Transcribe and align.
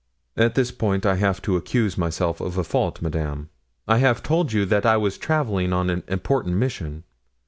"At 0.35 0.55
this 0.55 0.71
point 0.71 1.05
I 1.05 1.17
have 1.17 1.43
to 1.43 1.55
accuse 1.57 1.95
myself 1.95 2.41
of 2.41 2.57
a 2.57 2.63
fault, 2.63 3.03
madame. 3.03 3.49
I 3.87 3.99
have 3.99 4.23
told 4.23 4.51
you 4.51 4.65
that 4.65 4.83
I 4.83 4.97
was 4.97 5.15
traveling 5.15 5.73
on 5.73 5.91
an 5.91 6.01
important 6.07 6.55
mission. 6.55 7.03